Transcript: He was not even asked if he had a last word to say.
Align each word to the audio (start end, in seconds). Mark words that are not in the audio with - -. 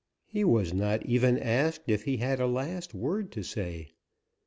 He 0.25 0.43
was 0.43 0.73
not 0.73 1.05
even 1.05 1.37
asked 1.37 1.83
if 1.85 2.05
he 2.05 2.17
had 2.17 2.39
a 2.39 2.47
last 2.47 2.95
word 2.95 3.31
to 3.33 3.43
say. 3.43 3.91